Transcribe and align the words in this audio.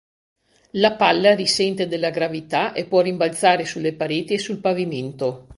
La 0.71 0.95
palla 0.95 1.35
risente 1.35 1.87
della 1.87 2.09
gravità 2.09 2.73
e 2.73 2.85
può 2.85 3.01
rimbalzare 3.01 3.65
sulle 3.65 3.93
pareti 3.93 4.33
e 4.33 4.39
sul 4.39 4.57
pavimento. 4.57 5.45